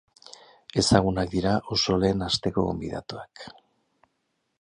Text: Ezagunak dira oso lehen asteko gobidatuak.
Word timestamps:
Ezagunak 0.81 1.29
dira 1.33 1.51
oso 1.75 1.97
lehen 2.05 2.23
asteko 2.29 2.65
gobidatuak. 2.71 3.45